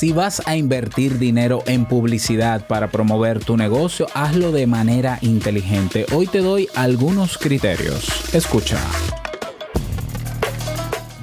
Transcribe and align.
Si 0.00 0.12
vas 0.12 0.40
a 0.46 0.56
invertir 0.56 1.18
dinero 1.18 1.62
en 1.66 1.84
publicidad 1.84 2.66
para 2.66 2.90
promover 2.90 3.44
tu 3.44 3.58
negocio, 3.58 4.06
hazlo 4.14 4.50
de 4.50 4.66
manera 4.66 5.18
inteligente. 5.20 6.06
Hoy 6.14 6.26
te 6.26 6.38
doy 6.38 6.70
algunos 6.74 7.36
criterios. 7.36 8.08
Escucha. 8.32 8.80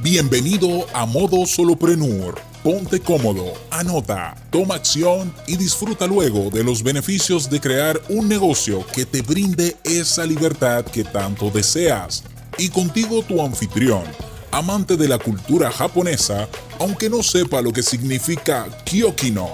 Bienvenido 0.04 0.86
a 0.94 1.08
Modo 1.08 1.48
Soloprenur. 1.48 2.40
Ponte 2.64 3.00
cómodo, 3.00 3.52
anota, 3.72 4.36
toma 4.52 4.76
acción 4.76 5.34
y 5.48 5.58
disfruta 5.58 6.06
luego 6.06 6.52
de 6.52 6.64
los 6.64 6.84
beneficios 6.84 7.50
de 7.50 7.60
crear 7.60 8.00
un 8.10 8.30
negocio 8.30 8.86
que 8.94 9.08
te 9.08 9.24
brinde 9.24 9.76
esa 9.84 10.24
libertad 10.24 10.86
que 10.86 11.04
tanto 11.04 11.50
deseas. 11.50 12.26
Y 12.60 12.70
contigo 12.70 13.24
tu 13.24 13.42
anfitrión 13.42 14.04
amante 14.52 14.98
de 14.98 15.08
la 15.08 15.20
cultura 15.20 15.72
japonesa, 15.72 16.48
aunque 16.80 17.10
no 17.10 17.24
sepa 17.24 17.62
lo 17.62 17.72
que 17.72 17.82
significa 17.82 18.68
Kyokino, 18.86 19.50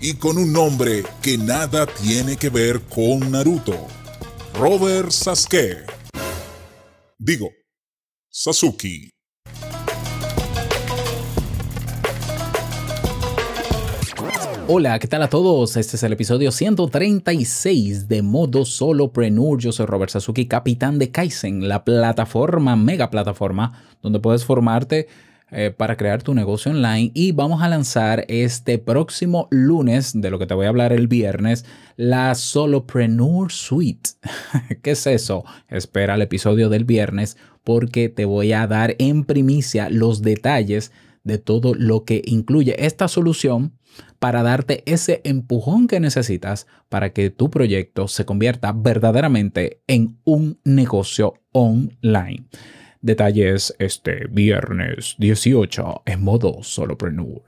y 0.00 0.14
con 0.14 0.38
un 0.38 0.52
nombre 0.52 1.02
que 1.20 1.36
nada 1.36 1.86
tiene 1.86 2.36
que 2.36 2.50
ver 2.50 2.80
con 2.82 3.32
Naruto. 3.32 3.86
Robert 4.54 5.10
Sasuke. 5.10 5.86
Digo, 7.18 7.48
Sasuke. 8.30 9.10
Hola, 14.70 14.98
¿qué 14.98 15.08
tal 15.08 15.22
a 15.22 15.30
todos? 15.30 15.76
Este 15.78 15.96
es 15.96 16.02
el 16.02 16.12
episodio 16.12 16.52
136 16.52 18.06
de 18.06 18.22
Modo 18.22 18.66
Solopreneur. 18.66 19.58
Yo 19.58 19.72
soy 19.72 19.86
Robert 19.86 20.12
Sasuki, 20.12 20.46
capitán 20.46 20.98
de 20.98 21.10
Kaizen, 21.10 21.66
la 21.66 21.84
plataforma, 21.84 22.76
mega 22.76 23.10
plataforma, 23.10 23.82
donde 24.02 24.20
puedes 24.20 24.44
formarte 24.44 25.08
eh, 25.50 25.70
para 25.70 25.96
crear 25.96 26.22
tu 26.22 26.34
negocio 26.34 26.70
online. 26.70 27.10
Y 27.14 27.32
vamos 27.32 27.62
a 27.62 27.68
lanzar 27.68 28.24
este 28.28 28.78
próximo 28.78 29.48
lunes, 29.50 30.12
de 30.14 30.30
lo 30.30 30.38
que 30.38 30.46
te 30.46 30.54
voy 30.54 30.66
a 30.66 30.68
hablar 30.68 30.92
el 30.92 31.08
viernes, 31.08 31.64
la 31.96 32.34
Solopreneur 32.34 33.50
Suite. 33.50 34.10
¿Qué 34.82 34.90
es 34.90 35.06
eso? 35.06 35.44
Espera 35.68 36.14
el 36.16 36.22
episodio 36.22 36.68
del 36.68 36.84
viernes 36.84 37.36
porque 37.64 38.08
te 38.08 38.24
voy 38.24 38.52
a 38.52 38.66
dar 38.66 38.94
en 38.98 39.24
primicia 39.24 39.90
los 39.90 40.22
detalles 40.22 40.92
de 41.24 41.38
todo 41.38 41.74
lo 41.74 42.04
que 42.04 42.22
incluye 42.24 42.84
esta 42.84 43.08
solución 43.08 43.78
para 44.18 44.42
darte 44.42 44.82
ese 44.86 45.20
empujón 45.24 45.86
que 45.86 46.00
necesitas 46.00 46.66
para 46.88 47.12
que 47.12 47.30
tu 47.30 47.50
proyecto 47.50 48.08
se 48.08 48.24
convierta 48.24 48.72
verdaderamente 48.72 49.82
en 49.86 50.18
un 50.24 50.58
negocio 50.64 51.34
online. 51.52 52.48
Detalles 53.00 53.74
este 53.78 54.26
viernes 54.30 55.14
18 55.18 56.02
en 56.06 56.22
modo 56.22 56.62
solopreneur. 56.62 57.42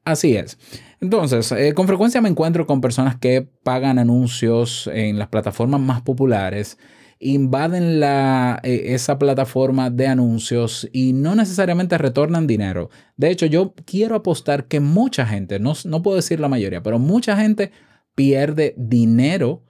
Así 0.05 0.35
es. 0.35 0.57
Entonces, 0.99 1.51
eh, 1.53 1.73
con 1.73 1.87
frecuencia 1.87 2.21
me 2.21 2.29
encuentro 2.29 2.65
con 2.65 2.81
personas 2.81 3.15
que 3.17 3.47
pagan 3.63 3.99
anuncios 3.99 4.89
en 4.93 5.17
las 5.17 5.29
plataformas 5.29 5.79
más 5.79 6.01
populares, 6.01 6.77
invaden 7.23 7.99
la, 7.99 8.59
eh, 8.63 8.93
esa 8.93 9.17
plataforma 9.17 9.89
de 9.89 10.07
anuncios 10.07 10.89
y 10.91 11.13
no 11.13 11.35
necesariamente 11.35 11.97
retornan 11.97 12.47
dinero. 12.47 12.89
De 13.15 13.31
hecho, 13.31 13.45
yo 13.45 13.73
quiero 13.85 14.15
apostar 14.15 14.65
que 14.65 14.79
mucha 14.79 15.25
gente, 15.25 15.59
no, 15.59 15.73
no 15.85 16.01
puedo 16.01 16.17
decir 16.17 16.39
la 16.39 16.49
mayoría, 16.49 16.83
pero 16.83 16.99
mucha 16.99 17.37
gente 17.37 17.71
pierde 18.15 18.75
dinero 18.77 19.63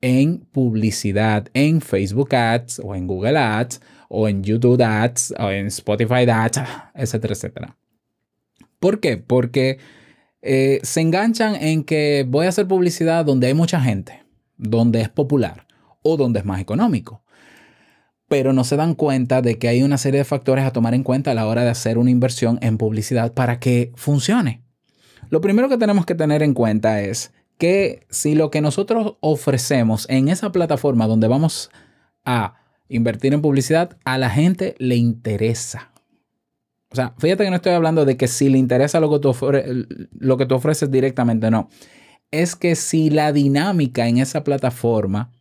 en 0.00 0.46
publicidad, 0.52 1.48
en 1.54 1.80
Facebook 1.80 2.34
Ads 2.34 2.80
o 2.82 2.94
en 2.94 3.06
Google 3.06 3.38
Ads 3.38 3.80
o 4.08 4.28
en 4.28 4.42
YouTube 4.42 4.82
Ads 4.82 5.34
o 5.38 5.50
en 5.50 5.66
Spotify 5.66 6.28
Ads, 6.28 6.60
etcétera, 6.94 7.34
etcétera. 7.34 7.76
¿Por 8.80 9.00
qué? 9.00 9.16
Porque 9.18 9.78
eh, 10.42 10.80
se 10.82 11.00
enganchan 11.00 11.56
en 11.56 11.84
que 11.84 12.24
voy 12.26 12.46
a 12.46 12.50
hacer 12.50 12.66
publicidad 12.66 13.24
donde 13.24 13.48
hay 13.48 13.54
mucha 13.54 13.80
gente, 13.80 14.24
donde 14.56 15.02
es 15.02 15.08
popular 15.08 15.65
o 16.06 16.16
donde 16.16 16.38
es 16.40 16.44
más 16.44 16.60
económico. 16.60 17.22
Pero 18.28 18.52
no 18.52 18.64
se 18.64 18.76
dan 18.76 18.94
cuenta 18.94 19.42
de 19.42 19.58
que 19.58 19.68
hay 19.68 19.82
una 19.82 19.98
serie 19.98 20.18
de 20.18 20.24
factores 20.24 20.64
a 20.64 20.72
tomar 20.72 20.94
en 20.94 21.02
cuenta 21.02 21.32
a 21.32 21.34
la 21.34 21.46
hora 21.46 21.64
de 21.64 21.70
hacer 21.70 21.98
una 21.98 22.10
inversión 22.10 22.58
en 22.62 22.78
publicidad 22.78 23.34
para 23.34 23.58
que 23.58 23.92
funcione. 23.96 24.62
Lo 25.30 25.40
primero 25.40 25.68
que 25.68 25.78
tenemos 25.78 26.06
que 26.06 26.14
tener 26.14 26.42
en 26.42 26.54
cuenta 26.54 27.00
es 27.00 27.32
que 27.58 28.06
si 28.10 28.34
lo 28.34 28.50
que 28.50 28.60
nosotros 28.60 29.16
ofrecemos 29.20 30.06
en 30.08 30.28
esa 30.28 30.52
plataforma 30.52 31.06
donde 31.06 31.28
vamos 31.28 31.70
a 32.24 32.54
invertir 32.88 33.34
en 33.34 33.42
publicidad, 33.42 33.96
a 34.04 34.18
la 34.18 34.30
gente 34.30 34.74
le 34.78 34.96
interesa. 34.96 35.90
O 36.90 36.94
sea, 36.94 37.14
fíjate 37.18 37.44
que 37.44 37.50
no 37.50 37.56
estoy 37.56 37.72
hablando 37.72 38.04
de 38.04 38.16
que 38.16 38.28
si 38.28 38.48
le 38.48 38.58
interesa 38.58 39.00
lo 39.00 39.10
que 39.10 39.18
tú, 39.18 39.34
lo 40.12 40.36
que 40.36 40.46
tú 40.46 40.54
ofreces 40.54 40.90
directamente, 40.90 41.50
no. 41.50 41.68
Es 42.30 42.54
que 42.54 42.76
si 42.76 43.10
la 43.10 43.32
dinámica 43.32 44.06
en 44.06 44.18
esa 44.18 44.44
plataforma 44.44 45.32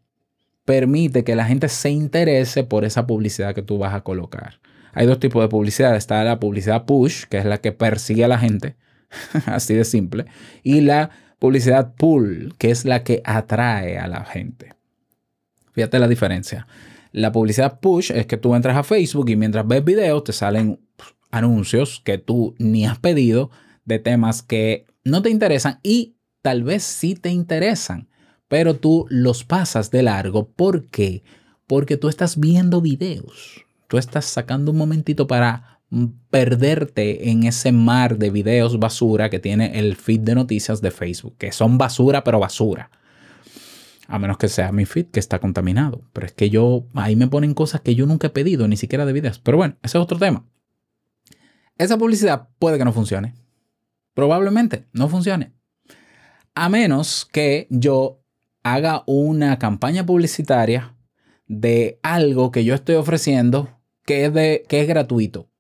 permite 0.66 1.24
que 1.24 1.36
la 1.36 1.46
gente 1.46 1.70
se 1.70 1.92
interese 1.92 2.64
por 2.64 2.84
esa 2.84 3.08
publicidad 3.08 3.56
que 3.56 3.62
tú 3.62 3.78
vas 3.78 3.94
a 3.94 4.02
colocar. 4.02 4.60
Hay 4.94 5.06
dos 5.06 5.20
tipos 5.20 5.44
de 5.44 5.50
publicidad. 5.50 5.96
Está 5.96 6.24
la 6.24 6.40
publicidad 6.40 6.86
push, 6.86 7.26
que 7.26 7.38
es 7.38 7.46
la 7.46 7.60
que 7.60 7.72
persigue 7.72 8.26
a 8.26 8.28
la 8.28 8.40
gente, 8.40 8.76
así 9.46 9.76
de 9.76 9.86
simple, 9.86 10.26
y 10.64 10.82
la 10.82 11.12
publicidad 11.38 11.94
pull, 11.96 12.56
que 12.58 12.72
es 12.72 12.86
la 12.86 13.04
que 13.04 13.22
atrae 13.24 14.00
a 14.00 14.08
la 14.08 14.26
gente. 14.26 14.74
Fíjate 15.74 16.00
la 16.00 16.08
diferencia. 16.08 16.68
La 17.12 17.32
publicidad 17.32 17.80
push 17.80 18.12
es 18.12 18.26
que 18.26 18.38
tú 18.38 18.56
entras 18.56 18.78
a 18.78 18.84
Facebook 18.84 19.30
y 19.30 19.36
mientras 19.36 19.68
ves 19.68 19.84
videos 19.84 20.24
te 20.24 20.34
salen 20.34 20.80
anuncios 21.32 22.02
que 22.04 22.18
tú 22.18 22.56
ni 22.58 22.86
has 22.86 22.98
pedido 23.00 23.52
de 23.84 24.00
temas 24.00 24.42
que 24.42 24.86
no 25.04 25.22
te 25.22 25.30
interesan 25.30 25.80
y 25.84 26.16
tal 26.42 26.64
vez 26.64 26.84
sí 26.84 27.16
te 27.16 27.30
interesan, 27.30 28.08
pero 28.48 28.76
tú 28.76 29.06
los 29.10 29.44
pasas 29.44 29.92
de 29.92 30.04
largo. 30.04 30.48
¿Por 30.50 30.86
qué? 30.88 31.24
Porque 31.68 31.98
tú 31.98 32.10
estás 32.10 32.40
viendo 32.40 32.82
videos. 32.82 33.66
Tú 33.88 33.98
estás 33.98 34.26
sacando 34.26 34.72
un 34.72 34.78
momentito 34.78 35.28
para 35.28 35.82
perderte 36.30 37.30
en 37.30 37.44
ese 37.44 37.72
mar 37.72 38.18
de 38.18 38.30
videos 38.30 38.80
basura 38.80 39.30
que 39.30 39.40
tiene 39.40 39.80
el 39.80 39.96
feed 39.96 40.22
de 40.22 40.36
noticias 40.36 40.82
de 40.82 40.92
Facebook, 40.92 41.36
que 41.38 41.52
son 41.52 41.78
basura, 41.78 42.24
pero 42.24 42.40
basura. 42.40 42.90
A 44.08 44.20
menos 44.20 44.38
que 44.38 44.48
sea 44.48 44.72
mi 44.72 44.86
feed 44.86 45.08
que 45.08 45.20
está 45.20 45.40
contaminado. 45.40 46.04
Pero 46.14 46.28
es 46.28 46.34
que 46.34 46.50
yo, 46.50 46.86
ahí 46.94 47.16
me 47.16 47.28
ponen 47.28 47.54
cosas 47.54 47.82
que 47.82 47.96
yo 47.96 48.06
nunca 48.06 48.28
he 48.28 48.32
pedido, 48.32 48.68
ni 48.68 48.78
siquiera 48.78 49.06
de 49.06 49.14
videos. 49.14 49.40
Pero 49.40 49.58
bueno, 49.58 49.78
ese 49.82 49.98
es 49.98 50.04
otro 50.04 50.20
tema. 50.20 50.46
Esa 51.78 51.98
publicidad 51.98 52.50
puede 52.60 52.78
que 52.78 52.86
no 52.86 52.94
funcione. 52.94 53.34
Probablemente 54.14 54.88
no 54.94 55.10
funcione. 55.10 55.54
A 56.54 56.70
menos 56.70 57.28
que 57.32 57.68
yo 57.70 58.22
haga 58.66 59.04
una 59.06 59.60
campaña 59.60 60.08
publicitaria 60.08 60.96
de 61.46 62.00
algo 62.02 62.52
que 62.52 62.66
yo 62.66 62.74
estoy 62.74 62.96
ofreciendo 62.96 63.70
que 64.08 64.26
es, 64.26 64.34
de, 64.34 64.64
que 64.68 64.82
es 64.82 64.88
gratuito. 64.88 65.52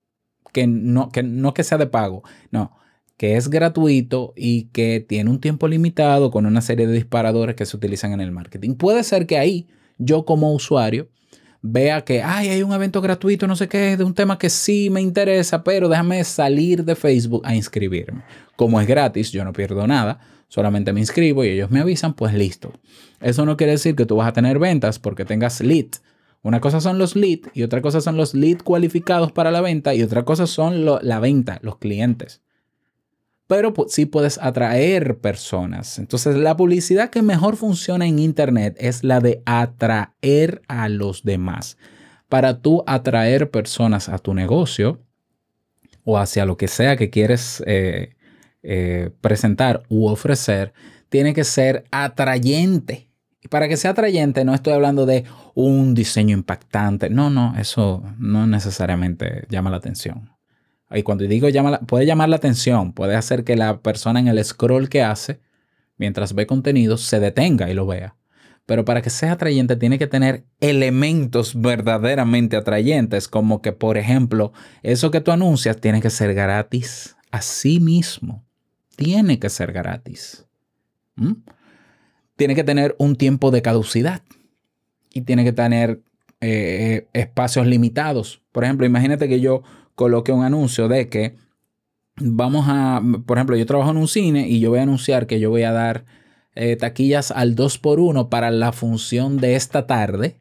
Que 0.52 0.66
no, 0.66 1.10
que 1.10 1.22
no 1.22 1.54
que 1.54 1.64
sea 1.64 1.78
de 1.78 1.86
pago. 1.86 2.24
No. 2.50 2.76
que 3.16 3.38
es 3.38 3.50
gratuito 3.50 4.34
y 4.36 4.70
que 4.70 5.06
tiene 5.08 5.30
un 5.30 5.40
tiempo 5.40 5.68
limitado 5.68 6.32
con 6.32 6.48
una 6.48 6.62
serie 6.62 6.88
de 6.88 6.94
disparadores 6.94 7.56
que 7.56 7.68
se 7.68 7.78
utilizan 7.78 8.12
en 8.12 8.22
el 8.22 8.32
marketing. 8.32 8.74
Puede 8.74 9.04
ser 9.04 9.28
que 9.28 9.38
ahí 9.38 9.68
yo 10.00 10.26
como 10.26 10.52
usuario 10.52 11.08
vea 11.62 12.02
que 12.02 12.24
Ay, 12.24 12.50
hay 12.50 12.64
un 12.64 12.74
evento 12.74 13.02
gratuito, 13.02 13.46
no 13.46 13.56
sé 13.56 13.68
qué, 13.68 13.98
de 13.98 14.04
un 14.04 14.16
tema 14.16 14.40
que 14.40 14.50
sí 14.50 14.90
me 14.90 15.02
interesa, 15.02 15.64
pero 15.64 15.90
déjame 15.90 16.24
salir 16.24 16.84
de 16.84 16.96
Facebook 16.96 17.44
a 17.46 17.56
inscribirme. 17.56 18.24
Como 18.56 18.82
es 18.82 18.88
gratis, 18.88 19.32
yo 19.32 19.46
no 19.46 19.54
pierdo 19.54 19.86
nada, 19.86 20.20
solamente 20.48 20.94
me 20.94 21.00
inscribo 21.00 21.44
y 21.44 21.50
ellos 21.50 21.72
me 21.72 21.80
avisan, 21.80 22.14
pues 22.14 22.34
listo. 22.34 22.74
Eso 23.22 23.46
no 23.46 23.58
quiere 23.58 23.74
decir 23.74 23.96
que 23.96 24.06
tú 24.06 24.18
vas 24.18 24.28
a 24.28 24.34
tener 24.34 24.60
ventas 24.60 25.00
porque 25.00 25.26
tengas 25.26 25.62
lead. 25.62 25.88
Una 26.42 26.60
cosa 26.60 26.80
son 26.80 26.98
los 27.00 27.16
lead 27.16 27.40
y 27.54 27.64
otra 27.64 27.82
cosa 27.82 28.02
son 28.02 28.18
los 28.18 28.34
lead 28.34 28.60
cualificados 28.64 29.32
para 29.32 29.52
la 29.52 29.62
venta 29.62 29.96
y 29.96 30.04
otra 30.04 30.26
cosa 30.26 30.48
son 30.48 30.86
la 30.86 31.20
venta, 31.20 31.60
los 31.62 31.78
clientes 31.78 32.42
pero 33.48 33.74
sí 33.88 34.06
puedes 34.06 34.40
atraer 34.40 35.20
personas. 35.20 36.00
Entonces, 36.00 36.36
la 36.36 36.58
publicidad 36.58 37.10
que 37.10 37.22
mejor 37.22 37.58
funciona 37.58 38.08
en 38.08 38.20
Internet 38.20 38.76
es 38.80 39.04
la 39.04 39.20
de 39.20 39.44
atraer 39.46 40.64
a 40.68 40.90
los 40.90 41.24
demás. 41.24 41.78
Para 42.28 42.62
tú 42.62 42.84
atraer 42.88 43.52
personas 43.52 44.10
a 44.10 44.18
tu 44.18 44.34
negocio 44.34 45.02
o 46.04 46.18
hacia 46.18 46.46
lo 46.46 46.58
que 46.58 46.68
sea 46.68 46.98
que 46.98 47.10
quieres 47.10 47.64
eh, 47.68 48.16
eh, 48.68 49.12
presentar 49.22 49.84
u 49.90 50.08
ofrecer, 50.08 50.74
tiene 51.10 51.34
que 51.36 51.44
ser 51.44 51.86
atrayente. 51.92 53.10
Y 53.42 53.48
para 53.48 53.68
que 53.68 53.78
sea 53.78 53.92
atrayente, 53.92 54.44
no 54.44 54.56
estoy 54.56 54.74
hablando 54.74 55.06
de 55.06 55.24
un 55.54 55.94
diseño 55.94 56.36
impactante. 56.36 57.12
No, 57.12 57.30
no, 57.30 57.54
eso 57.60 58.04
no 58.18 58.48
necesariamente 58.48 59.46
llama 59.50 59.70
la 59.70 59.78
atención. 59.78 60.32
Y 60.90 61.04
cuando 61.04 61.26
digo 61.26 61.48
llama, 61.50 61.80
puede 61.82 62.08
llamar 62.08 62.30
la 62.30 62.38
atención, 62.38 62.92
puede 62.94 63.16
hacer 63.16 63.44
que 63.44 63.56
la 63.56 63.82
persona 63.82 64.20
en 64.20 64.30
el 64.30 64.44
scroll 64.44 64.90
que 64.90 65.04
hace, 65.04 65.40
mientras 65.98 66.34
ve 66.34 66.48
contenido, 66.48 66.98
se 66.98 67.20
detenga 67.20 67.70
y 67.70 67.76
lo 67.76 67.86
vea. 67.86 68.16
Pero 68.66 68.84
para 68.84 69.04
que 69.04 69.12
sea 69.12 69.34
atrayente 69.34 69.76
tiene 69.76 70.00
que 70.00 70.08
tener 70.08 70.46
elementos 70.60 71.60
verdaderamente 71.60 72.58
atrayentes, 72.58 73.28
como 73.28 73.62
que, 73.62 73.74
por 73.74 73.98
ejemplo, 73.98 74.54
eso 74.82 75.12
que 75.12 75.22
tú 75.22 75.32
anuncias 75.32 75.80
tiene 75.80 76.02
que 76.02 76.10
ser 76.10 76.34
gratis 76.34 77.16
a 77.30 77.42
sí 77.44 77.80
mismo. 77.80 78.44
Tiene 78.96 79.40
que 79.40 79.50
ser 79.50 79.72
gratis. 79.72 80.46
Tiene 82.36 82.56
que 82.56 82.64
tener 82.64 82.96
un 83.00 83.16
tiempo 83.16 83.52
de 83.52 83.62
caducidad 83.62 84.22
y 85.14 85.22
tiene 85.22 85.44
que 85.44 85.54
tener 85.54 86.02
eh, 86.42 87.08
espacios 87.14 87.66
limitados. 87.68 88.42
Por 88.52 88.64
ejemplo, 88.64 88.86
imagínate 88.86 89.30
que 89.30 89.40
yo 89.40 89.64
coloque 89.96 90.32
un 90.32 90.44
anuncio 90.44 90.88
de 90.88 91.10
que 91.10 91.36
vamos 92.18 92.66
a, 92.68 93.02
por 93.26 93.38
ejemplo, 93.38 93.56
yo 93.56 93.66
trabajo 93.66 93.92
en 93.92 93.98
un 93.98 94.08
cine 94.08 94.48
y 94.48 94.60
yo 94.60 94.70
voy 94.70 94.80
a 94.80 94.84
anunciar 94.84 95.28
que 95.28 95.40
yo 95.40 95.50
voy 95.50 95.64
a 95.64 95.72
dar 95.72 96.06
eh, 96.56 96.76
taquillas 96.76 97.32
al 97.32 97.56
2x1 97.56 98.30
para 98.30 98.52
la 98.52 98.72
función 98.72 99.38
de 99.38 99.56
esta 99.56 99.88
tarde 99.88 100.40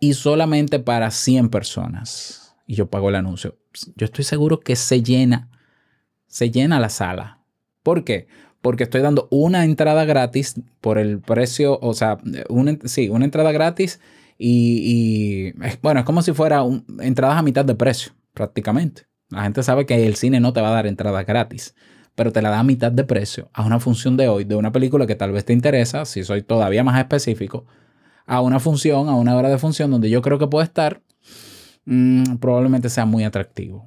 y 0.00 0.14
solamente 0.14 0.78
para 0.78 1.10
100 1.10 1.48
personas. 1.48 2.54
Y 2.66 2.74
yo 2.74 2.88
pago 2.88 3.08
el 3.08 3.14
anuncio. 3.14 3.58
Yo 3.96 4.04
estoy 4.04 4.24
seguro 4.24 4.60
que 4.60 4.76
se 4.76 5.02
llena, 5.02 5.50
se 6.26 6.50
llena 6.50 6.80
la 6.80 6.88
sala. 6.88 7.37
¿Por 7.88 8.04
qué? 8.04 8.26
Porque 8.60 8.82
estoy 8.82 9.00
dando 9.00 9.28
una 9.30 9.64
entrada 9.64 10.04
gratis 10.04 10.60
por 10.82 10.98
el 10.98 11.20
precio, 11.20 11.78
o 11.80 11.94
sea, 11.94 12.18
una, 12.50 12.76
sí, 12.84 13.08
una 13.08 13.24
entrada 13.24 13.50
gratis 13.50 13.98
y, 14.36 15.54
bueno, 15.80 16.00
es 16.00 16.04
como 16.04 16.20
si 16.20 16.34
fuera 16.34 16.62
entradas 17.00 17.38
a 17.38 17.42
mitad 17.42 17.64
de 17.64 17.74
precio 17.74 18.12
prácticamente. 18.34 19.06
La 19.30 19.44
gente 19.44 19.62
sabe 19.62 19.86
que 19.86 20.06
el 20.06 20.16
cine 20.16 20.38
no 20.38 20.52
te 20.52 20.60
va 20.60 20.68
a 20.68 20.72
dar 20.72 20.86
entrada 20.86 21.24
gratis, 21.24 21.74
pero 22.14 22.30
te 22.30 22.42
la 22.42 22.50
da 22.50 22.58
a 22.58 22.62
mitad 22.62 22.92
de 22.92 23.04
precio 23.04 23.48
a 23.54 23.64
una 23.64 23.80
función 23.80 24.18
de 24.18 24.28
hoy, 24.28 24.44
de 24.44 24.56
una 24.56 24.70
película 24.70 25.06
que 25.06 25.14
tal 25.14 25.32
vez 25.32 25.46
te 25.46 25.54
interesa, 25.54 26.04
si 26.04 26.24
soy 26.24 26.42
todavía 26.42 26.84
más 26.84 26.98
específico, 26.98 27.64
a 28.26 28.42
una 28.42 28.60
función, 28.60 29.08
a 29.08 29.14
una 29.14 29.34
hora 29.34 29.48
de 29.48 29.56
función 29.56 29.90
donde 29.90 30.10
yo 30.10 30.20
creo 30.20 30.38
que 30.38 30.46
puede 30.46 30.66
estar, 30.66 31.00
mm, 31.86 32.36
probablemente 32.36 32.90
sea 32.90 33.06
muy 33.06 33.24
atractivo. 33.24 33.86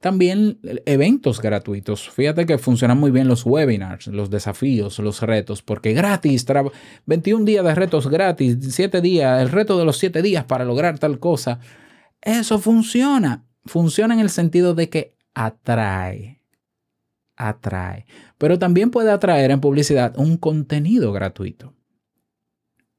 También 0.00 0.60
eventos 0.86 1.40
gratuitos. 1.42 2.08
Fíjate 2.10 2.46
que 2.46 2.58
funcionan 2.58 2.98
muy 2.98 3.10
bien 3.10 3.26
los 3.26 3.44
webinars, 3.44 4.06
los 4.06 4.30
desafíos, 4.30 4.98
los 5.00 5.22
retos, 5.22 5.62
porque 5.62 5.92
gratis, 5.92 6.46
21 7.06 7.44
días 7.44 7.64
de 7.64 7.74
retos 7.74 8.08
gratis, 8.08 8.58
7 8.60 9.00
días, 9.00 9.42
el 9.42 9.50
reto 9.50 9.76
de 9.78 9.84
los 9.84 9.98
7 9.98 10.22
días 10.22 10.44
para 10.44 10.64
lograr 10.64 10.98
tal 10.98 11.18
cosa. 11.18 11.58
Eso 12.20 12.58
funciona 12.58 13.48
funciona 13.68 14.14
en 14.14 14.20
el 14.20 14.30
sentido 14.30 14.74
de 14.74 14.88
que 14.88 15.16
atrae. 15.34 16.42
Atrae. 17.36 18.06
Pero 18.36 18.58
también 18.58 18.90
puede 18.90 19.12
atraer 19.12 19.52
en 19.52 19.60
publicidad 19.60 20.18
un 20.18 20.36
contenido 20.38 21.12
gratuito. 21.12 21.74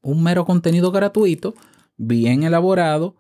Un 0.02 0.24
mero 0.24 0.46
contenido 0.46 0.92
gratuito, 0.92 1.56
bien 1.98 2.44
elaborado, 2.44 3.18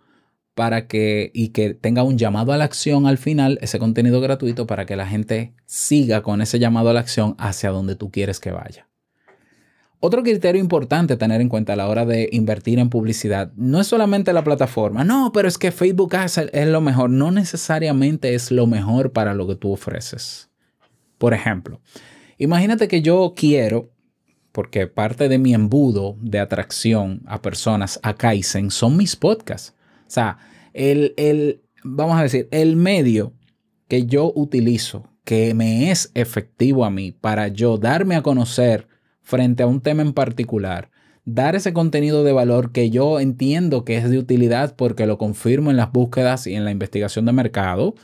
para 0.60 0.88
que 0.88 1.32
y 1.34 1.50
que 1.50 1.74
tenga 1.74 2.04
un 2.04 2.18
llamado 2.18 2.52
a 2.52 2.58
la 2.58 2.66
acción 2.66 3.08
al 3.08 3.18
final, 3.18 3.58
ese 3.62 3.80
contenido 3.80 4.20
gratuito, 4.20 4.68
para 4.68 4.86
que 4.86 4.98
la 4.98 5.08
gente 5.08 5.54
siga 5.66 6.22
con 6.22 6.42
ese 6.42 6.60
llamado 6.60 6.90
a 6.90 6.94
la 6.94 7.00
acción 7.00 7.38
hacia 7.38 7.70
donde 7.70 7.96
tú 7.96 8.12
quieres 8.12 8.42
que 8.42 8.52
vaya. 8.52 8.86
Otro 10.02 10.22
criterio 10.22 10.60
importante 10.60 11.14
a 11.14 11.18
tener 11.18 11.40
en 11.40 11.48
cuenta 11.48 11.72
a 11.72 11.76
la 11.78 11.88
hora 11.88 12.06
de 12.06 12.28
invertir 12.34 12.78
en 12.78 12.90
publicidad 12.90 13.54
no 13.56 13.80
es 13.80 13.88
solamente 13.88 14.34
la 14.34 14.44
plataforma, 14.44 15.06
no, 15.06 15.32
pero 15.34 15.48
es 15.48 15.58
que 15.58 15.72
Facebook 15.72 16.14
es 16.52 16.68
lo 16.68 16.82
mejor, 16.82 17.10
no 17.10 17.32
necesariamente 17.32 18.36
es 18.36 18.52
lo 18.52 18.68
mejor 18.68 19.14
para 19.14 19.34
lo 19.34 19.48
que 19.48 19.56
tú 19.56 19.72
ofreces. 19.72 20.50
Por 21.18 21.34
ejemplo, 21.34 21.80
imagínate 22.38 22.90
que 22.90 23.02
yo 23.02 23.34
quiero, 23.34 23.92
porque 24.52 24.88
parte 24.88 25.30
de 25.30 25.40
mi 25.40 25.54
embudo 25.54 26.18
de 26.20 26.42
atracción 26.42 27.22
a 27.28 27.42
personas 27.42 27.98
a 28.04 28.14
Kaizen 28.14 28.72
son 28.72 28.98
mis 28.98 29.16
podcasts. 29.16 29.74
O 30.06 30.12
sea, 30.12 30.40
el, 30.74 31.14
el, 31.18 31.62
vamos 31.84 32.18
a 32.20 32.24
decir, 32.24 32.48
el 32.52 32.76
medio 32.76 33.34
que 33.88 34.06
yo 34.06 34.32
utilizo, 34.36 35.10
que 35.24 35.54
me 35.54 35.92
es 35.92 36.12
efectivo 36.14 36.86
a 36.86 36.90
mí 36.90 37.12
para 37.12 37.48
yo 37.48 37.78
darme 37.78 38.16
a 38.16 38.22
conocer 38.22 38.88
frente 39.22 39.64
a 39.64 39.68
un 39.68 39.82
tema 39.82 40.02
en 40.02 40.14
particular, 40.14 40.90
dar 41.26 41.56
ese 41.56 41.74
contenido 41.74 42.24
de 42.24 42.32
valor 42.32 42.72
que 42.72 42.90
yo 42.90 43.20
entiendo 43.20 43.86
que 43.86 43.98
es 43.98 44.10
de 44.10 44.18
utilidad 44.18 44.76
porque 44.76 45.06
lo 45.06 45.18
confirmo 45.18 45.70
en 45.70 45.78
las 45.78 45.92
búsquedas 45.92 46.48
y 46.48 46.56
en 46.56 46.66
la 46.66 46.72
investigación 46.72 47.26
de 47.26 47.34
mercado, 47.34 47.96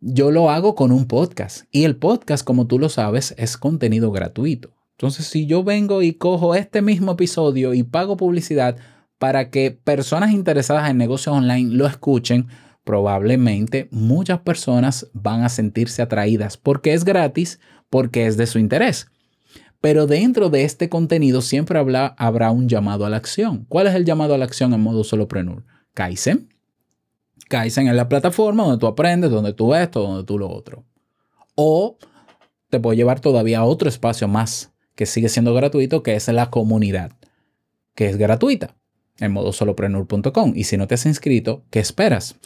yo 0.00 0.30
lo 0.30 0.50
hago 0.50 0.74
con 0.74 0.92
un 0.92 1.06
podcast. 1.06 1.66
Y 1.70 1.84
el 1.84 1.96
podcast, 1.96 2.44
como 2.44 2.66
tú 2.66 2.78
lo 2.78 2.88
sabes, 2.88 3.34
es 3.38 3.56
contenido 3.56 4.10
gratuito. 4.10 4.72
Entonces, 4.92 5.26
si 5.26 5.46
yo 5.46 5.62
vengo 5.62 6.02
y 6.02 6.14
cojo 6.14 6.54
este 6.54 6.80
mismo 6.82 7.12
episodio 7.12 7.74
y 7.74 7.82
pago 7.82 8.16
publicidad 8.16 8.76
para 9.18 9.50
que 9.50 9.70
personas 9.70 10.32
interesadas 10.32 10.90
en 10.90 10.98
negocios 10.98 11.34
online 11.34 11.74
lo 11.74 11.86
escuchen, 11.86 12.48
probablemente 12.84 13.88
muchas 13.90 14.40
personas 14.40 15.08
van 15.12 15.42
a 15.42 15.48
sentirse 15.48 16.02
atraídas 16.02 16.56
porque 16.56 16.92
es 16.92 17.04
gratis, 17.04 17.60
porque 17.90 18.26
es 18.26 18.36
de 18.36 18.46
su 18.46 18.58
interés. 18.58 19.08
Pero 19.80 20.06
dentro 20.06 20.50
de 20.50 20.64
este 20.64 20.88
contenido 20.88 21.42
siempre 21.42 21.78
habrá, 21.78 22.50
un 22.50 22.68
llamado 22.68 23.06
a 23.06 23.10
la 23.10 23.16
acción. 23.16 23.66
¿Cuál 23.68 23.86
es 23.86 23.94
el 23.94 24.04
llamado 24.04 24.34
a 24.34 24.38
la 24.38 24.44
acción 24.44 24.72
en 24.72 24.80
modo 24.80 25.04
solopreneur? 25.04 25.64
Kaizen. 25.94 26.48
Kaizen 27.48 27.88
es 27.88 27.94
la 27.94 28.08
plataforma 28.08 28.64
donde 28.64 28.78
tú 28.78 28.86
aprendes, 28.86 29.30
donde 29.30 29.52
tú 29.52 29.74
esto, 29.74 30.02
donde 30.02 30.24
tú 30.24 30.38
lo 30.38 30.48
otro. 30.48 30.84
O 31.54 31.98
te 32.70 32.80
puedo 32.80 32.94
llevar 32.94 33.20
todavía 33.20 33.60
a 33.60 33.64
otro 33.64 33.88
espacio 33.88 34.28
más 34.28 34.72
que 34.94 35.06
sigue 35.06 35.28
siendo 35.28 35.54
gratuito, 35.54 36.02
que 36.02 36.16
es 36.16 36.26
la 36.28 36.50
comunidad, 36.50 37.12
que 37.94 38.08
es 38.08 38.16
gratuita 38.16 38.76
en 39.18 39.32
modo 39.32 39.52
solopreneur.com. 39.52 40.52
Y 40.54 40.64
si 40.64 40.76
no 40.76 40.86
te 40.86 40.94
has 40.94 41.06
inscrito, 41.06 41.64
¿qué 41.70 41.80
esperas? 41.80 42.36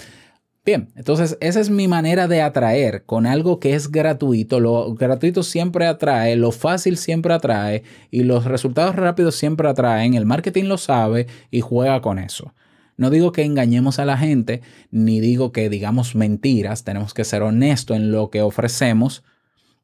Bien, 0.64 0.90
entonces 0.94 1.38
esa 1.40 1.58
es 1.58 1.70
mi 1.70 1.88
manera 1.88 2.28
de 2.28 2.42
atraer 2.42 3.04
con 3.04 3.26
algo 3.26 3.58
que 3.60 3.74
es 3.74 3.90
gratuito. 3.90 4.60
Lo 4.60 4.94
gratuito 4.94 5.42
siempre 5.42 5.86
atrae, 5.86 6.36
lo 6.36 6.52
fácil 6.52 6.98
siempre 6.98 7.32
atrae 7.32 7.82
y 8.10 8.24
los 8.24 8.44
resultados 8.44 8.94
rápidos 8.94 9.36
siempre 9.36 9.68
atraen. 9.68 10.14
El 10.14 10.26
marketing 10.26 10.64
lo 10.64 10.76
sabe 10.76 11.26
y 11.50 11.62
juega 11.62 12.02
con 12.02 12.18
eso. 12.18 12.54
No 12.98 13.08
digo 13.08 13.32
que 13.32 13.44
engañemos 13.44 13.98
a 13.98 14.04
la 14.04 14.18
gente, 14.18 14.60
ni 14.90 15.20
digo 15.20 15.52
que 15.52 15.70
digamos 15.70 16.14
mentiras, 16.14 16.84
tenemos 16.84 17.14
que 17.14 17.24
ser 17.24 17.40
honestos 17.40 17.96
en 17.96 18.12
lo 18.12 18.28
que 18.28 18.42
ofrecemos. 18.42 19.24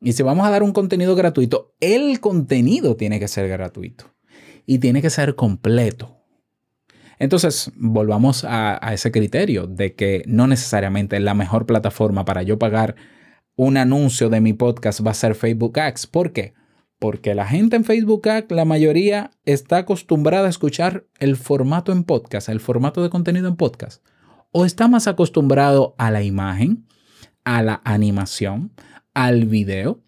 Y 0.02 0.12
si 0.12 0.22
vamos 0.22 0.46
a 0.46 0.50
dar 0.50 0.62
un 0.62 0.72
contenido 0.72 1.16
gratuito, 1.16 1.74
el 1.80 2.20
contenido 2.20 2.96
tiene 2.96 3.18
que 3.18 3.28
ser 3.28 3.48
gratuito 3.48 4.12
y 4.66 4.80
tiene 4.80 5.00
que 5.00 5.08
ser 5.08 5.34
completo. 5.34 6.18
Entonces, 7.18 7.72
volvamos 7.76 8.44
a, 8.44 8.78
ese 8.92 9.10
criterio 9.10 9.66
de 9.66 9.94
que 9.94 10.22
no 10.26 10.46
necesariamente 10.46 11.18
la 11.20 11.34
mejor 11.34 11.66
plataforma 11.66 12.24
para 12.24 12.42
yo 12.42 12.58
pagar 12.58 12.94
un 13.56 13.78
anuncio 13.78 14.28
de 14.28 14.40
mi 14.40 14.52
podcast 14.52 15.04
va 15.04 15.12
a 15.12 15.14
ser 15.14 15.34
Facebook 15.34 15.78
Ads. 15.78 16.06
¿Por 16.06 16.32
qué? 16.32 16.54
Porque 16.98 17.34
la 17.34 17.46
gente 17.46 17.76
en 17.76 17.84
Facebook 17.84 18.28
Ads, 18.28 18.50
la 18.50 18.66
mayoría 18.66 19.30
está 19.44 19.78
acostumbrada 19.78 20.46
a 20.46 20.50
escuchar 20.50 21.06
el 21.18 21.36
formato 21.36 21.92
en 21.92 22.04
podcast, 22.04 22.48
el 22.48 22.60
formato 22.60 23.02
de 23.02 23.10
contenido 23.10 23.48
en 23.48 23.56
podcast. 23.56 24.04
O 24.52 24.64
está 24.64 24.88
más 24.88 25.06
acostumbrado 25.06 25.94
a 25.98 26.10
la 26.10 26.22
imagen, 26.22 26.86
a 27.44 27.62
la 27.62 27.80
animación, 27.84 28.72
al 29.14 29.46
video. 29.46 30.02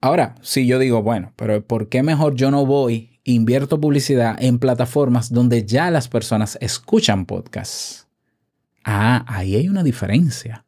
Ahora, 0.00 0.36
si 0.40 0.66
yo 0.66 0.78
digo, 0.78 1.02
bueno, 1.02 1.32
pero 1.36 1.64
¿por 1.66 1.88
qué 1.88 2.02
mejor 2.02 2.34
yo 2.34 2.50
no 2.50 2.66
voy, 2.66 3.11
invierto 3.24 3.80
publicidad 3.80 4.36
en 4.42 4.58
plataformas 4.58 5.32
donde 5.32 5.64
ya 5.64 5.90
las 5.90 6.08
personas 6.08 6.58
escuchan 6.60 7.26
podcasts? 7.26 8.08
Ah, 8.84 9.24
ahí 9.28 9.56
hay 9.56 9.68
una 9.68 9.82
diferencia. 9.82 10.64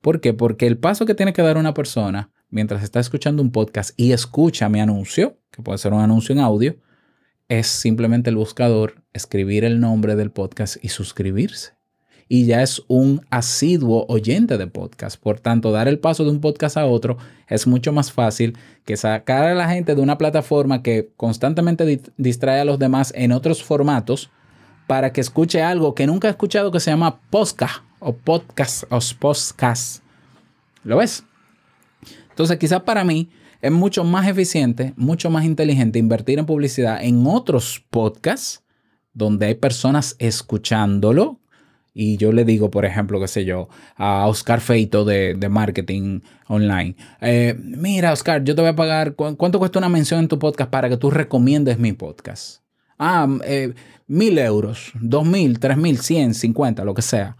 ¿Por 0.00 0.20
qué? 0.20 0.32
Porque 0.32 0.66
el 0.66 0.78
paso 0.78 1.06
que 1.06 1.14
tiene 1.14 1.32
que 1.32 1.42
dar 1.42 1.56
una 1.56 1.74
persona 1.74 2.30
mientras 2.50 2.82
está 2.82 3.00
escuchando 3.00 3.42
un 3.42 3.52
podcast 3.52 3.90
y 3.96 4.12
escucha 4.12 4.68
mi 4.68 4.80
anuncio, 4.80 5.38
que 5.50 5.62
puede 5.62 5.78
ser 5.78 5.92
un 5.92 6.00
anuncio 6.00 6.32
en 6.32 6.40
audio, 6.40 6.76
es 7.48 7.66
simplemente 7.66 8.30
el 8.30 8.36
buscador, 8.36 9.02
escribir 9.12 9.64
el 9.64 9.80
nombre 9.80 10.16
del 10.16 10.30
podcast 10.30 10.76
y 10.82 10.88
suscribirse. 10.88 11.77
Y 12.28 12.46
ya 12.46 12.62
es 12.62 12.82
un 12.88 13.22
asiduo 13.30 14.04
oyente 14.08 14.58
de 14.58 14.66
podcast. 14.66 15.20
Por 15.20 15.40
tanto, 15.40 15.72
dar 15.72 15.88
el 15.88 15.98
paso 15.98 16.24
de 16.24 16.30
un 16.30 16.40
podcast 16.40 16.76
a 16.76 16.86
otro 16.86 17.16
es 17.48 17.66
mucho 17.66 17.92
más 17.92 18.12
fácil 18.12 18.56
que 18.84 18.96
sacar 18.96 19.46
a 19.46 19.54
la 19.54 19.68
gente 19.68 19.94
de 19.94 20.02
una 20.02 20.18
plataforma 20.18 20.82
que 20.82 21.10
constantemente 21.16 22.02
distrae 22.16 22.60
a 22.60 22.64
los 22.64 22.78
demás 22.78 23.12
en 23.16 23.32
otros 23.32 23.62
formatos 23.62 24.30
para 24.86 25.12
que 25.12 25.20
escuche 25.20 25.62
algo 25.62 25.94
que 25.94 26.06
nunca 26.06 26.28
ha 26.28 26.30
escuchado 26.30 26.70
que 26.70 26.80
se 26.80 26.90
llama 26.90 27.20
podcast 27.30 27.82
o 28.00 28.12
podcast 28.12 28.84
o 28.90 28.98
podcast. 29.18 30.02
¿Lo 30.84 30.96
ves? 30.96 31.24
Entonces, 32.30 32.58
quizás 32.58 32.82
para 32.82 33.04
mí 33.04 33.30
es 33.60 33.72
mucho 33.72 34.04
más 34.04 34.28
eficiente, 34.28 34.94
mucho 34.96 35.30
más 35.30 35.44
inteligente 35.44 35.98
invertir 35.98 36.38
en 36.38 36.46
publicidad 36.46 37.02
en 37.02 37.26
otros 37.26 37.84
podcasts 37.90 38.62
donde 39.12 39.46
hay 39.46 39.54
personas 39.54 40.14
escuchándolo. 40.18 41.40
Y 41.94 42.16
yo 42.16 42.32
le 42.32 42.44
digo, 42.44 42.70
por 42.70 42.84
ejemplo, 42.84 43.20
qué 43.20 43.28
sé 43.28 43.44
yo, 43.44 43.68
a 43.96 44.26
Oscar 44.26 44.60
Feito 44.60 45.04
de, 45.04 45.48
marketing 45.50 46.20
online. 46.46 46.94
Eh, 47.20 47.56
mira, 47.58 48.12
Oscar, 48.12 48.44
yo 48.44 48.54
te 48.54 48.60
voy 48.60 48.70
a 48.70 48.76
pagar, 48.76 49.14
¿cuánto 49.14 49.58
cuesta 49.58 49.78
una 49.78 49.88
mención 49.88 50.20
en 50.20 50.28
tu 50.28 50.38
podcast 50.38 50.70
para 50.70 50.88
que 50.88 50.96
tú 50.96 51.10
recomiendes 51.10 51.78
mi 51.78 51.92
podcast? 51.92 52.62
Ah, 52.98 53.28
eh, 53.44 53.74
mil 54.06 54.38
euros, 54.38 54.92
dos 55.00 55.24
mil, 55.24 55.58
tres 55.60 55.76
mil, 55.76 55.98
cien, 55.98 56.34
cincuenta, 56.34 56.84
lo 56.84 56.94
que 56.94 57.02
sea. 57.02 57.36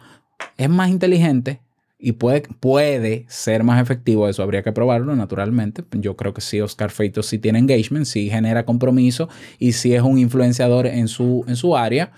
Es 0.57 0.69
más 0.69 0.89
inteligente 0.89 1.61
y 1.99 2.13
puede, 2.13 2.43
puede 2.61 3.27
ser 3.29 3.65
más 3.65 3.83
efectivo. 3.83 4.29
Eso 4.29 4.43
habría 4.43 4.63
que 4.63 4.73
probarlo, 4.73 5.17
naturalmente. 5.17 5.85
Yo 5.93 6.17
creo 6.17 6.33
que 6.33 6.41
sí, 6.41 6.61
Oscar 6.61 6.91
Feito 6.91 7.23
sí 7.23 7.39
tiene 7.39 7.59
engagement, 7.59 8.07
sí 8.07 8.31
genera 8.31 8.65
compromiso 8.65 9.29
y 9.59 9.73
sí 9.73 9.95
es 9.95 10.03
un 10.03 10.19
influenciador 10.19 10.87
en 10.87 11.09
su, 11.09 11.45
en 11.49 11.57
su 11.57 11.77
área. 11.77 12.13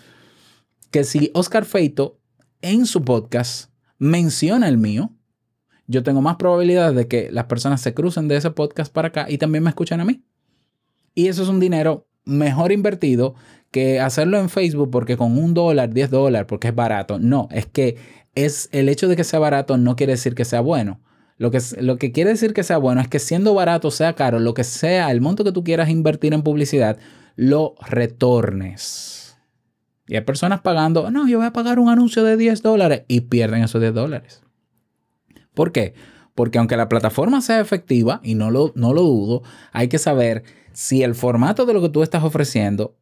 Que 0.90 1.04
si 1.04 1.30
Oscar 1.34 1.64
Feito 1.64 2.20
en 2.62 2.87
su 2.87 3.05
podcast 3.05 3.71
menciona 3.99 4.69
el 4.69 4.79
mío, 4.79 5.11
yo 5.87 6.02
tengo 6.02 6.21
más 6.23 6.37
probabilidad 6.37 6.95
de 6.95 7.09
que 7.09 7.31
las 7.33 7.47
personas 7.47 7.81
se 7.81 7.95
crucen 7.95 8.29
de 8.29 8.37
ese 8.37 8.50
podcast 8.50 8.93
para 8.93 9.09
acá 9.09 9.26
y 9.29 9.38
también 9.38 9.64
me 9.64 9.71
escuchen 9.71 10.00
a 10.00 10.05
mí. 10.05 10.23
Y 11.14 11.29
eso 11.29 11.43
es 11.43 11.49
un 11.49 11.61
dinero 11.61 12.07
mejor 12.25 12.71
invertido 12.71 13.35
que 13.71 14.00
hacerlo 14.00 14.38
en 14.38 14.49
Facebook 14.49 14.90
porque 14.90 15.17
con 15.17 15.37
un 15.37 15.55
dólar, 15.55 15.93
diez 15.93 16.11
dólares, 16.11 16.47
porque 16.49 16.69
es 16.69 16.75
barato. 16.75 17.19
No, 17.19 17.49
es 17.50 17.67
que 17.67 17.97
es 18.35 18.69
el 18.73 18.88
hecho 18.88 19.09
de 19.09 19.17
que 19.17 19.25
sea 19.25 19.38
barato 19.38 19.76
no 19.76 19.97
quiere 19.97 20.12
decir 20.12 20.35
que 20.35 20.45
sea 20.45 20.61
bueno. 20.61 21.00
Lo 21.38 21.50
que, 21.50 21.61
lo 21.81 21.97
que 21.97 22.12
quiere 22.12 22.31
decir 22.31 22.52
que 22.52 22.62
sea 22.62 22.79
bueno 22.79 23.00
es 23.00 23.09
que 23.09 23.19
siendo 23.19 23.55
barato, 23.55 23.90
sea 23.90 24.14
caro, 24.14 24.38
lo 24.38 24.55
que 24.55 24.64
sea, 24.64 25.11
el 25.11 25.21
monto 25.21 25.43
que 25.43 25.52
tú 25.52 25.64
quieras 25.64 25.88
invertir 25.88 26.35
en 26.35 26.43
publicidad, 26.43 26.99
lo 27.35 27.75
retornes. 27.81 29.29
Y 30.11 30.17
hay 30.17 30.23
personas 30.23 30.61
pagando, 30.61 31.09
no, 31.12 31.29
yo 31.29 31.38
voy 31.38 31.47
a 31.47 31.52
pagar 31.52 31.79
un 31.79 31.88
anuncio 31.88 32.25
de 32.25 32.37
10 32.37 32.62
dólares 32.62 33.05
y 33.07 33.21
pierden 33.21 33.62
esos 33.62 33.81
10 33.81 33.95
dólares. 33.95 34.43
¿Por 35.55 35.71
qué? 35.71 35.95
Porque 36.35 36.59
aunque 36.59 36.76
la 36.76 36.88
plataforma 36.88 37.40
sea 37.40 37.61
efectiva, 37.61 38.21
y 38.25 38.35
no 38.35 38.50
lo, 38.50 38.73
no 38.75 38.93
lo 38.93 39.02
dudo, 39.02 39.43
hay 39.71 39.87
que 39.87 39.99
saber 39.99 40.43
si 40.73 41.05
el 41.05 41.14
formato 41.14 41.64
de 41.64 41.75
lo 41.75 41.81
que 41.81 41.90
tú 41.90 42.02
estás 42.02 42.25
ofreciendo, 42.25 42.97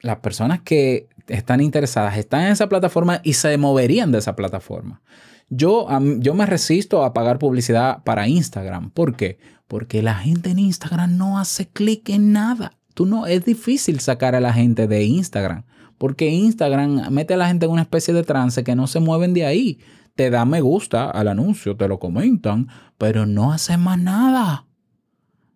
las 0.00 0.18
personas 0.18 0.60
que 0.60 1.08
están 1.26 1.62
interesadas, 1.62 2.18
están 2.18 2.42
en 2.42 2.52
esa 2.52 2.68
plataforma 2.68 3.22
y 3.24 3.32
se 3.32 3.56
moverían 3.56 4.12
de 4.12 4.18
esa 4.18 4.36
plataforma. 4.36 5.00
Yo, 5.48 5.88
yo 6.18 6.34
me 6.34 6.44
resisto 6.44 7.02
a 7.02 7.14
pagar 7.14 7.38
publicidad 7.38 8.04
para 8.04 8.28
Instagram. 8.28 8.90
¿Por 8.90 9.16
qué? 9.16 9.38
Porque 9.68 10.02
la 10.02 10.16
gente 10.16 10.50
en 10.50 10.58
Instagram 10.58 11.16
no 11.16 11.38
hace 11.38 11.66
clic 11.66 12.10
en 12.10 12.32
nada. 12.32 12.72
Tú 12.92 13.06
no, 13.06 13.26
es 13.26 13.46
difícil 13.46 14.00
sacar 14.00 14.34
a 14.34 14.40
la 14.40 14.52
gente 14.52 14.86
de 14.86 15.04
Instagram. 15.04 15.64
Porque 16.04 16.28
Instagram 16.28 17.10
mete 17.10 17.32
a 17.32 17.38
la 17.38 17.48
gente 17.48 17.64
en 17.64 17.72
una 17.72 17.80
especie 17.80 18.12
de 18.12 18.24
trance 18.24 18.62
que 18.62 18.74
no 18.74 18.86
se 18.86 19.00
mueven 19.00 19.32
de 19.32 19.46
ahí. 19.46 19.78
Te 20.14 20.28
da 20.28 20.44
me 20.44 20.60
gusta 20.60 21.08
al 21.08 21.28
anuncio, 21.28 21.78
te 21.78 21.88
lo 21.88 21.98
comentan, 21.98 22.68
pero 22.98 23.24
no 23.24 23.54
hace 23.54 23.78
más 23.78 23.98
nada. 23.98 24.66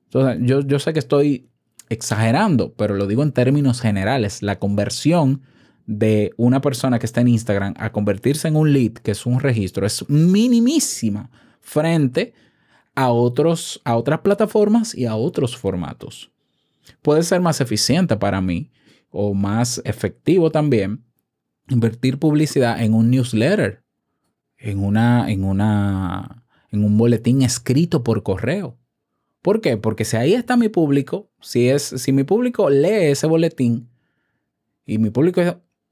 Entonces, 0.05 0.39
yo, 0.41 0.63
yo 0.63 0.79
sé 0.79 0.95
que 0.95 1.01
estoy 1.01 1.51
exagerando, 1.91 2.73
pero 2.73 2.95
lo 2.95 3.07
digo 3.07 3.23
en 3.23 3.33
términos 3.33 3.83
generales. 3.83 4.41
La 4.43 4.59
conversión 4.59 5.43
de 5.85 6.33
una 6.39 6.63
persona 6.63 6.99
que 6.99 7.05
está 7.05 7.21
en 7.21 7.29
Instagram 7.29 7.75
a 7.77 7.93
convertirse 7.93 8.49
en 8.49 8.57
un 8.57 8.73
lead, 8.73 8.93
que 8.93 9.11
es 9.11 9.27
un 9.27 9.41
registro, 9.41 9.85
es 9.85 10.09
minimísima 10.09 11.29
frente 11.61 12.33
a, 12.95 13.11
otros, 13.11 13.83
a 13.85 13.99
otras 13.99 14.21
plataformas 14.21 14.95
y 14.95 15.05
a 15.05 15.15
otros 15.15 15.59
formatos. 15.59 16.31
Puede 17.03 17.23
ser 17.23 17.43
más 17.43 17.61
eficiente 17.61 18.17
para 18.17 18.41
mí 18.41 18.71
o 19.11 19.35
más 19.35 19.81
efectivo 19.85 20.51
también 20.51 21.05
invertir 21.69 22.19
publicidad 22.19 22.83
en 22.83 22.95
un 22.95 23.11
newsletter, 23.11 23.83
en, 24.57 24.83
una, 24.83 25.31
en, 25.31 25.45
una, 25.45 26.45
en 26.71 26.85
un 26.85 26.97
boletín 26.97 27.43
escrito 27.43 28.03
por 28.03 28.23
correo. 28.23 28.79
¿Por 29.43 29.61
qué? 29.61 29.77
Porque 29.77 30.05
si 30.05 30.17
ahí 30.17 30.35
está 30.35 30.57
mi 30.57 30.69
público, 30.69 31.31
si, 31.41 31.69
es, 31.69 31.83
si 31.83 32.13
mi 32.13 32.25
público 32.25 32.71
lee 32.71 33.11
ese 33.11 33.27
boletín 33.27 33.89
y 34.85 34.99
mi 34.99 35.11
público 35.11 35.41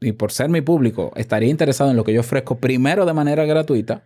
y 0.01 0.13
por 0.13 0.33
ser 0.33 0.49
mi 0.49 0.61
público, 0.61 1.13
estaría 1.17 1.49
interesado 1.49 1.91
en 1.91 1.97
lo 1.97 2.05
que 2.05 2.13
yo 2.13 2.21
ofrezco 2.21 2.59
primero 2.59 3.07
de 3.07 3.13
manera 3.13 3.45
gratuita 3.45 4.03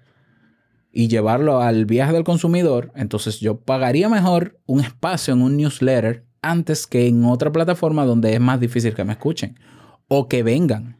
y 0.92 1.08
llevarlo 1.08 1.60
al 1.60 1.86
viaje 1.86 2.12
del 2.12 2.24
consumidor, 2.24 2.92
entonces 2.94 3.40
yo 3.40 3.60
pagaría 3.60 4.08
mejor 4.08 4.60
un 4.66 4.80
espacio 4.80 5.34
en 5.34 5.42
un 5.42 5.56
newsletter 5.56 6.24
antes 6.42 6.86
que 6.86 7.06
en 7.06 7.24
otra 7.24 7.52
plataforma 7.52 8.04
donde 8.04 8.34
es 8.34 8.40
más 8.40 8.60
difícil 8.60 8.94
que 8.94 9.04
me 9.04 9.12
escuchen 9.12 9.58
o 10.08 10.28
que 10.28 10.42
vengan. 10.42 10.96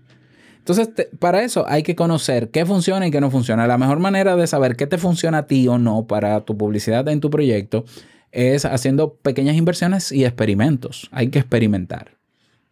Entonces, 0.58 0.90
para 1.18 1.42
eso 1.42 1.64
hay 1.68 1.82
que 1.82 1.96
conocer 1.96 2.50
qué 2.50 2.66
funciona 2.66 3.06
y 3.06 3.10
qué 3.10 3.20
no 3.20 3.30
funciona. 3.30 3.66
La 3.66 3.78
mejor 3.78 3.98
manera 3.98 4.36
de 4.36 4.46
saber 4.46 4.76
qué 4.76 4.86
te 4.86 4.98
funciona 4.98 5.38
a 5.38 5.46
ti 5.46 5.66
o 5.66 5.78
no 5.78 6.06
para 6.06 6.42
tu 6.42 6.56
publicidad 6.56 7.08
en 7.08 7.20
tu 7.20 7.30
proyecto 7.30 7.84
es 8.30 8.64
haciendo 8.64 9.14
pequeñas 9.14 9.56
inversiones 9.56 10.12
y 10.12 10.24
experimentos. 10.24 11.08
Hay 11.12 11.28
que 11.28 11.38
experimentar. 11.38 12.12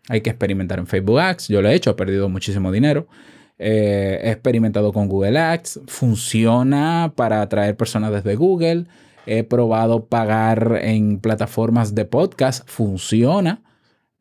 Hay 0.09 0.21
que 0.21 0.31
experimentar 0.31 0.79
en 0.79 0.87
Facebook 0.87 1.19
Ads. 1.19 1.49
Yo 1.49 1.61
lo 1.61 1.69
he 1.69 1.75
hecho, 1.75 1.91
he 1.91 1.95
perdido 1.95 2.29
muchísimo 2.29 2.71
dinero. 2.71 3.09
Eh, 3.59 4.21
he 4.23 4.31
experimentado 4.31 4.93
con 4.93 5.09
Google 5.09 5.39
Ads. 5.39 5.81
Funciona 5.87 7.13
para 7.17 7.43
atraer 7.43 7.77
personas 7.77 8.13
desde 8.13 8.37
Google. 8.37 8.87
He 9.29 9.45
probado 9.45 10.07
pagar 10.07 10.79
en 10.83 11.21
plataformas 11.21 11.95
de 11.95 12.05
podcast. 12.05 12.69
Funciona. 12.69 13.63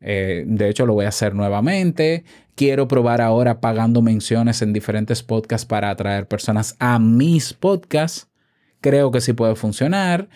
Eh, 0.00 0.44
de 0.46 0.68
hecho, 0.68 0.86
lo 0.86 0.94
voy 0.94 1.06
a 1.06 1.08
hacer 1.08 1.34
nuevamente. 1.34 2.24
Quiero 2.54 2.88
probar 2.88 3.20
ahora 3.20 3.60
pagando 3.60 4.02
menciones 4.02 4.62
en 4.62 4.72
diferentes 4.72 5.22
podcasts 5.22 5.66
para 5.66 5.90
atraer 5.90 6.28
personas 6.28 6.76
a 6.78 6.98
mis 6.98 7.54
podcasts. 7.54 8.28
Creo 8.80 9.10
que 9.10 9.20
sí 9.20 9.32
puede 9.32 9.54
funcionar. 9.54 10.28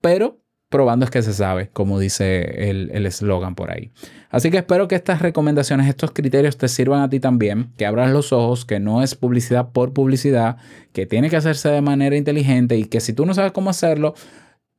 Pero 0.00 0.40
probando 0.68 1.04
es 1.04 1.10
que 1.10 1.22
se 1.22 1.32
sabe, 1.32 1.68
como 1.72 1.98
dice 1.98 2.70
el 2.70 3.06
eslogan 3.06 3.54
por 3.54 3.70
ahí. 3.70 3.92
Así 4.30 4.50
que 4.50 4.58
espero 4.58 4.88
que 4.88 4.96
estas 4.96 5.22
recomendaciones, 5.22 5.88
estos 5.88 6.10
criterios 6.10 6.58
te 6.58 6.68
sirvan 6.68 7.02
a 7.02 7.08
ti 7.08 7.20
también, 7.20 7.72
que 7.76 7.86
abras 7.86 8.10
los 8.10 8.32
ojos, 8.32 8.64
que 8.64 8.80
no 8.80 9.02
es 9.02 9.14
publicidad 9.14 9.70
por 9.70 9.92
publicidad, 9.92 10.56
que 10.92 11.06
tiene 11.06 11.30
que 11.30 11.36
hacerse 11.36 11.68
de 11.68 11.80
manera 11.80 12.16
inteligente 12.16 12.76
y 12.76 12.84
que 12.84 13.00
si 13.00 13.12
tú 13.12 13.24
no 13.24 13.34
sabes 13.34 13.52
cómo 13.52 13.70
hacerlo, 13.70 14.14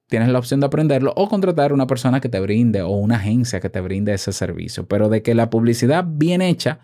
tienes 0.08 0.30
la 0.30 0.40
opción 0.40 0.60
de 0.60 0.68
aprenderlo 0.68 1.14
o 1.16 1.30
contratar 1.30 1.74
una 1.74 1.88
persona 1.88 2.20
que 2.20 2.30
te 2.30 2.40
brinde 2.40 2.82
o 2.82 2.90
una 2.92 3.16
agencia 3.16 3.60
que 3.60 3.70
te 3.70 3.82
brinde 3.82 4.14
ese 4.14 4.34
servicio. 4.34 4.88
Pero 4.88 5.10
de 5.10 5.22
que 5.22 5.36
la 5.36 5.50
publicidad 5.50 6.06
bien 6.08 6.42
hecha 6.42 6.80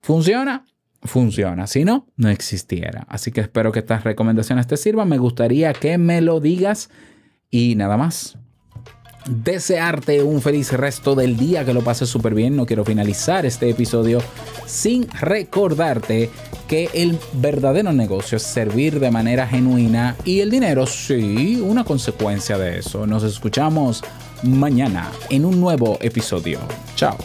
funciona, 0.00 0.64
funciona. 1.02 1.66
Si 1.66 1.84
no, 1.84 2.06
no 2.16 2.30
existiera. 2.30 3.04
Así 3.08 3.30
que 3.30 3.42
espero 3.42 3.72
que 3.72 3.80
estas 3.80 4.04
recomendaciones 4.04 4.66
te 4.66 4.76
sirvan. 4.76 5.08
Me 5.08 5.18
gustaría 5.18 5.72
que 5.72 5.98
me 5.98 6.20
lo 6.20 6.40
digas 6.40 6.90
y 7.52 7.76
nada 7.76 7.96
más. 7.96 8.36
Desearte 9.28 10.20
un 10.24 10.42
feliz 10.42 10.72
resto 10.72 11.14
del 11.14 11.36
día, 11.36 11.64
que 11.64 11.72
lo 11.72 11.82
pases 11.82 12.08
súper 12.08 12.34
bien. 12.34 12.56
No 12.56 12.66
quiero 12.66 12.84
finalizar 12.84 13.46
este 13.46 13.70
episodio 13.70 14.20
sin 14.66 15.08
recordarte 15.12 16.28
que 16.66 16.90
el 16.92 17.16
verdadero 17.34 17.92
negocio 17.92 18.36
es 18.36 18.42
servir 18.42 18.98
de 18.98 19.12
manera 19.12 19.46
genuina 19.46 20.16
y 20.24 20.40
el 20.40 20.50
dinero, 20.50 20.86
sí, 20.86 21.62
una 21.64 21.84
consecuencia 21.84 22.58
de 22.58 22.78
eso. 22.78 23.06
Nos 23.06 23.22
escuchamos 23.22 24.02
mañana 24.42 25.12
en 25.30 25.44
un 25.44 25.60
nuevo 25.60 25.98
episodio. 26.00 26.58
Chao. 26.96 27.16